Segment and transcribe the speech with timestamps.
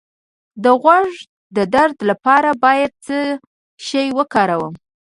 [0.63, 1.09] د غوږ
[1.55, 3.17] د درد لپاره باید څه
[3.85, 4.73] شی وکاروم؟